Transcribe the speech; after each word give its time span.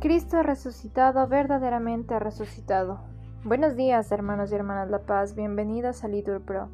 Cristo 0.00 0.42
resucitado, 0.42 1.28
verdaderamente 1.28 2.18
resucitado. 2.18 3.00
Buenos 3.44 3.76
días, 3.76 4.10
hermanos 4.10 4.50
y 4.50 4.54
hermanas 4.56 4.90
La 4.90 5.06
Paz, 5.06 5.34
bienvenidos 5.34 6.02
a 6.02 6.08
Litur 6.08 6.42
Pro. 6.42 6.68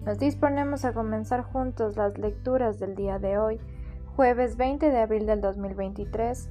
Nos 0.00 0.18
disponemos 0.18 0.86
a 0.86 0.94
comenzar 0.94 1.42
juntos 1.42 1.96
las 1.96 2.16
lecturas 2.16 2.80
del 2.80 2.94
día 2.94 3.18
de 3.18 3.36
hoy, 3.36 3.60
jueves 4.16 4.56
20 4.56 4.90
de 4.90 4.98
abril 4.98 5.26
del 5.26 5.42
2023, 5.42 6.48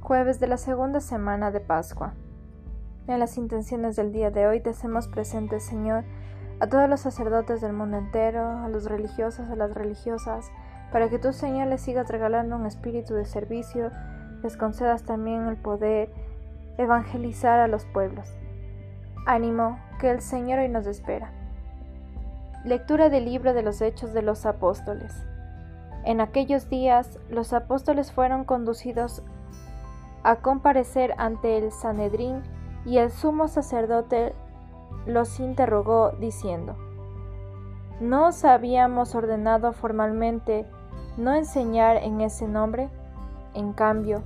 jueves 0.00 0.40
de 0.40 0.46
la 0.46 0.58
segunda 0.58 1.00
semana 1.00 1.50
de 1.50 1.60
Pascua. 1.60 2.14
En 3.06 3.18
las 3.18 3.38
intenciones 3.38 3.96
del 3.96 4.12
día 4.12 4.30
de 4.30 4.46
hoy 4.46 4.60
te 4.60 4.70
hacemos 4.70 5.08
presente, 5.08 5.58
Señor, 5.58 6.04
a 6.60 6.68
todos 6.68 6.88
los 6.88 7.00
sacerdotes 7.00 7.60
del 7.60 7.72
mundo 7.72 7.96
entero, 7.96 8.46
a 8.46 8.68
los 8.68 8.84
religiosos, 8.84 9.48
a 9.48 9.56
las 9.56 9.74
religiosas, 9.74 10.52
para 10.92 11.08
que 11.08 11.18
tú, 11.18 11.32
Señor, 11.32 11.68
les 11.68 11.80
sigas 11.80 12.08
regalando 12.08 12.54
un 12.56 12.66
espíritu 12.66 13.14
de 13.14 13.24
servicio 13.24 13.90
les 14.42 14.56
concedas 14.56 15.04
también 15.04 15.46
el 15.46 15.56
poder 15.56 16.10
evangelizar 16.76 17.60
a 17.60 17.68
los 17.68 17.84
pueblos. 17.86 18.34
Ánimo, 19.26 19.78
que 20.00 20.10
el 20.10 20.20
Señor 20.20 20.58
hoy 20.58 20.68
nos 20.68 20.86
espera. 20.86 21.30
Lectura 22.64 23.08
del 23.08 23.24
libro 23.24 23.54
de 23.54 23.62
los 23.62 23.80
Hechos 23.80 24.12
de 24.12 24.22
los 24.22 24.46
Apóstoles. 24.46 25.14
En 26.04 26.20
aquellos 26.20 26.68
días 26.68 27.20
los 27.30 27.52
apóstoles 27.52 28.10
fueron 28.10 28.44
conducidos 28.44 29.22
a 30.24 30.36
comparecer 30.36 31.14
ante 31.18 31.58
el 31.58 31.70
Sanedrín 31.70 32.42
y 32.84 32.98
el 32.98 33.10
sumo 33.10 33.46
sacerdote 33.46 34.34
los 35.06 35.38
interrogó 35.38 36.10
diciendo, 36.18 36.76
¿No 38.00 38.28
os 38.28 38.44
habíamos 38.44 39.14
ordenado 39.14 39.72
formalmente 39.72 40.66
no 41.16 41.34
enseñar 41.34 41.96
en 41.98 42.20
ese 42.20 42.48
nombre? 42.48 42.88
En 43.54 43.72
cambio, 43.72 44.22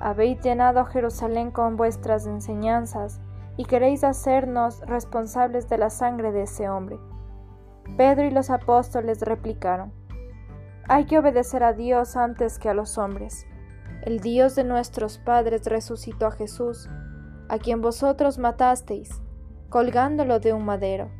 habéis 0.00 0.40
llenado 0.40 0.84
Jerusalén 0.84 1.50
con 1.50 1.76
vuestras 1.76 2.26
enseñanzas 2.26 3.20
y 3.56 3.64
queréis 3.64 4.04
hacernos 4.04 4.80
responsables 4.86 5.68
de 5.68 5.78
la 5.78 5.90
sangre 5.90 6.32
de 6.32 6.42
ese 6.42 6.68
hombre. 6.68 6.98
Pedro 7.96 8.24
y 8.24 8.30
los 8.30 8.50
apóstoles 8.50 9.20
replicaron, 9.20 9.92
hay 10.88 11.06
que 11.06 11.18
obedecer 11.18 11.64
a 11.64 11.72
Dios 11.72 12.16
antes 12.16 12.58
que 12.58 12.68
a 12.68 12.74
los 12.74 12.96
hombres. 12.96 13.46
El 14.02 14.20
Dios 14.20 14.54
de 14.54 14.62
nuestros 14.62 15.18
padres 15.18 15.66
resucitó 15.66 16.26
a 16.26 16.30
Jesús, 16.30 16.88
a 17.48 17.58
quien 17.58 17.80
vosotros 17.80 18.38
matasteis, 18.38 19.20
colgándolo 19.68 20.38
de 20.38 20.52
un 20.52 20.64
madero. 20.64 21.10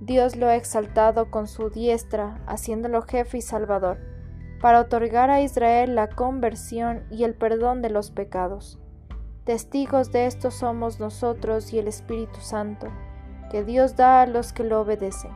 Dios 0.00 0.36
lo 0.36 0.46
ha 0.46 0.56
exaltado 0.56 1.30
con 1.30 1.46
su 1.46 1.70
diestra, 1.70 2.40
haciéndolo 2.46 3.02
jefe 3.02 3.38
y 3.38 3.42
salvador 3.42 3.98
para 4.60 4.80
otorgar 4.80 5.30
a 5.30 5.40
Israel 5.40 5.94
la 5.94 6.08
conversión 6.08 7.04
y 7.10 7.24
el 7.24 7.34
perdón 7.34 7.82
de 7.82 7.90
los 7.90 8.10
pecados. 8.10 8.78
Testigos 9.44 10.10
de 10.10 10.26
esto 10.26 10.50
somos 10.50 10.98
nosotros 10.98 11.72
y 11.72 11.78
el 11.78 11.88
Espíritu 11.88 12.40
Santo, 12.40 12.88
que 13.50 13.64
Dios 13.64 13.96
da 13.96 14.22
a 14.22 14.26
los 14.26 14.52
que 14.52 14.64
lo 14.64 14.80
obedecen. 14.80 15.30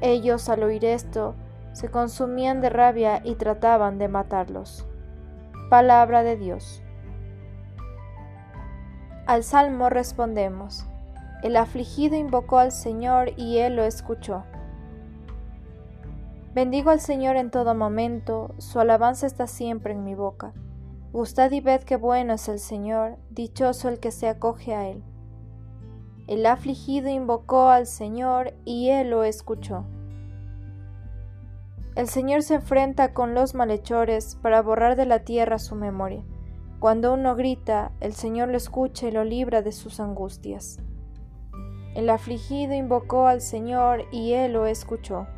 Ellos 0.00 0.48
al 0.48 0.62
oír 0.62 0.84
esto 0.84 1.34
se 1.72 1.90
consumían 1.90 2.60
de 2.60 2.70
rabia 2.70 3.20
y 3.24 3.36
trataban 3.36 3.98
de 3.98 4.08
matarlos. 4.08 4.86
Palabra 5.70 6.22
de 6.22 6.36
Dios. 6.36 6.82
Al 9.26 9.44
salmo 9.44 9.90
respondemos, 9.90 10.86
el 11.44 11.58
afligido 11.58 12.16
invocó 12.16 12.56
al 12.56 12.72
Señor 12.72 13.32
y 13.36 13.58
él 13.58 13.76
lo 13.76 13.84
escuchó. 13.84 14.44
Bendigo 16.54 16.88
al 16.88 17.00
Señor 17.00 17.36
en 17.36 17.50
todo 17.50 17.74
momento, 17.74 18.54
su 18.56 18.80
alabanza 18.80 19.26
está 19.26 19.46
siempre 19.46 19.92
en 19.92 20.04
mi 20.04 20.14
boca. 20.14 20.54
Gustad 21.12 21.50
y 21.50 21.60
ved 21.60 21.82
qué 21.82 21.96
bueno 21.96 22.32
es 22.32 22.48
el 22.48 22.58
Señor, 22.58 23.18
dichoso 23.28 23.90
el 23.90 24.00
que 24.00 24.10
se 24.10 24.26
acoge 24.26 24.74
a 24.74 24.88
Él. 24.88 25.04
El 26.28 26.46
afligido 26.46 27.10
invocó 27.10 27.68
al 27.68 27.86
Señor 27.86 28.54
y 28.64 28.88
Él 28.88 29.10
lo 29.10 29.22
escuchó. 29.22 29.84
El 31.94 32.08
Señor 32.08 32.42
se 32.42 32.54
enfrenta 32.54 33.12
con 33.12 33.34
los 33.34 33.54
malhechores 33.54 34.36
para 34.36 34.62
borrar 34.62 34.96
de 34.96 35.04
la 35.04 35.18
tierra 35.18 35.58
su 35.58 35.74
memoria. 35.74 36.24
Cuando 36.80 37.12
uno 37.12 37.36
grita, 37.36 37.92
el 38.00 38.14
Señor 38.14 38.48
lo 38.48 38.56
escucha 38.56 39.08
y 39.08 39.10
lo 39.10 39.24
libra 39.24 39.60
de 39.60 39.72
sus 39.72 40.00
angustias. 40.00 40.80
El 41.94 42.10
afligido 42.10 42.74
invocó 42.74 43.28
al 43.28 43.40
Señor 43.40 44.04
y 44.10 44.32
Él 44.32 44.54
lo 44.54 44.66
escuchó. 44.66 45.28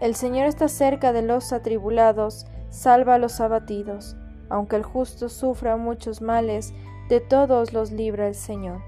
El 0.00 0.14
Señor 0.14 0.46
está 0.46 0.68
cerca 0.68 1.12
de 1.12 1.22
los 1.22 1.52
atribulados, 1.52 2.46
salva 2.70 3.14
a 3.14 3.18
los 3.18 3.40
abatidos. 3.40 4.16
Aunque 4.48 4.76
el 4.76 4.82
justo 4.82 5.28
sufra 5.28 5.76
muchos 5.76 6.22
males, 6.22 6.72
de 7.08 7.20
todos 7.20 7.72
los 7.72 7.90
libra 7.90 8.28
el 8.28 8.36
Señor. 8.36 8.80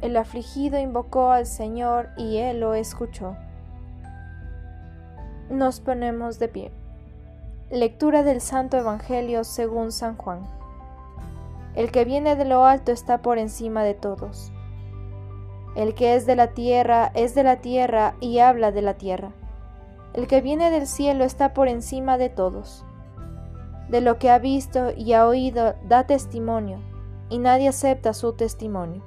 El 0.00 0.16
afligido 0.16 0.78
invocó 0.78 1.30
al 1.30 1.46
Señor 1.46 2.10
y 2.16 2.38
Él 2.38 2.60
lo 2.60 2.74
escuchó. 2.74 3.36
Nos 5.50 5.80
ponemos 5.80 6.38
de 6.38 6.48
pie. 6.48 6.72
Lectura 7.70 8.22
del 8.22 8.40
Santo 8.40 8.76
Evangelio 8.76 9.44
según 9.44 9.92
San 9.92 10.16
Juan. 10.16 10.57
El 11.78 11.92
que 11.92 12.04
viene 12.04 12.34
de 12.34 12.44
lo 12.44 12.64
alto 12.64 12.90
está 12.90 13.22
por 13.22 13.38
encima 13.38 13.84
de 13.84 13.94
todos. 13.94 14.50
El 15.76 15.94
que 15.94 16.16
es 16.16 16.26
de 16.26 16.34
la 16.34 16.48
tierra 16.48 17.12
es 17.14 17.36
de 17.36 17.44
la 17.44 17.60
tierra 17.60 18.16
y 18.18 18.40
habla 18.40 18.72
de 18.72 18.82
la 18.82 18.94
tierra. 18.94 19.30
El 20.12 20.26
que 20.26 20.40
viene 20.40 20.72
del 20.72 20.88
cielo 20.88 21.22
está 21.22 21.54
por 21.54 21.68
encima 21.68 22.18
de 22.18 22.30
todos. 22.30 22.84
De 23.88 24.00
lo 24.00 24.18
que 24.18 24.28
ha 24.28 24.40
visto 24.40 24.90
y 24.96 25.12
ha 25.12 25.28
oído 25.28 25.76
da 25.84 26.04
testimonio, 26.04 26.80
y 27.28 27.38
nadie 27.38 27.68
acepta 27.68 28.12
su 28.12 28.32
testimonio. 28.32 29.04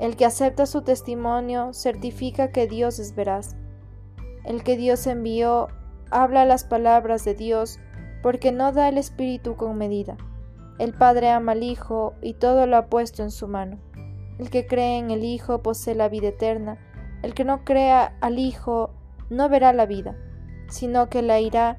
El 0.00 0.16
que 0.16 0.24
acepta 0.24 0.66
su 0.66 0.82
testimonio 0.82 1.72
certifica 1.72 2.50
que 2.50 2.66
Dios 2.66 2.98
es 2.98 3.14
veraz. 3.14 3.54
El 4.42 4.64
que 4.64 4.76
Dios 4.76 5.06
envió 5.06 5.68
habla 6.10 6.46
las 6.46 6.64
palabras 6.64 7.24
de 7.24 7.36
Dios, 7.36 7.78
porque 8.24 8.50
no 8.50 8.72
da 8.72 8.88
el 8.88 8.98
Espíritu 8.98 9.54
con 9.54 9.78
medida. 9.78 10.16
El 10.78 10.92
Padre 10.92 11.30
ama 11.30 11.52
al 11.52 11.62
Hijo 11.62 12.14
y 12.20 12.34
todo 12.34 12.66
lo 12.66 12.76
ha 12.76 12.86
puesto 12.86 13.22
en 13.22 13.30
su 13.30 13.46
mano. 13.46 13.78
El 14.38 14.50
que 14.50 14.66
cree 14.66 14.98
en 14.98 15.10
el 15.10 15.24
Hijo 15.24 15.62
posee 15.62 15.94
la 15.94 16.08
vida 16.08 16.28
eterna. 16.28 16.78
El 17.22 17.34
que 17.34 17.44
no 17.44 17.64
crea 17.64 18.16
al 18.20 18.38
Hijo 18.38 18.90
no 19.30 19.48
verá 19.48 19.72
la 19.72 19.86
vida, 19.86 20.16
sino 20.68 21.08
que 21.08 21.22
la 21.22 21.40
ira, 21.40 21.78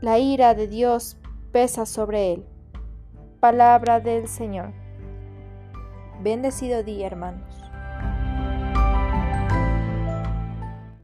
la 0.00 0.18
ira 0.18 0.54
de 0.54 0.68
Dios 0.68 1.18
pesa 1.52 1.86
sobre 1.86 2.32
él. 2.32 2.46
Palabra 3.40 4.00
del 4.00 4.28
Señor. 4.28 4.72
Bendecido 6.22 6.82
día, 6.84 7.06
hermano. 7.06 7.42